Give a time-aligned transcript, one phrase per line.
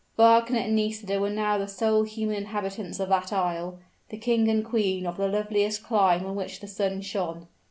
[0.17, 3.77] Wagner and Nisida were now the sole human inhabitants of that isle
[4.09, 7.45] the king and queen of the loveliest clime on which the sun shone.